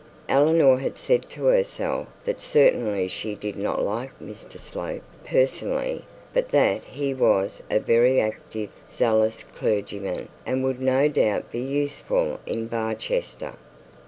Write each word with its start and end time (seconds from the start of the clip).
Eleanor 0.27 0.79
had 0.79 0.97
said 0.97 1.29
to 1.29 1.43
herself 1.45 2.07
that 2.25 2.41
certainly 2.41 3.07
she 3.07 3.35
did 3.35 3.55
not 3.55 3.83
like 3.83 4.09
Mr 4.19 4.57
Slope 4.57 5.03
personally, 5.23 6.05
but 6.33 6.49
that 6.49 6.83
he 6.85 7.13
was 7.13 7.61
a 7.69 7.77
very 7.79 8.19
active, 8.19 8.71
zealous, 8.87 9.43
clergyman, 9.43 10.27
and 10.43 10.63
would 10.63 10.81
no 10.81 11.07
doubt 11.07 11.51
be 11.51 11.61
useful 11.61 12.39
in 12.47 12.65
Barchester. 12.65 13.53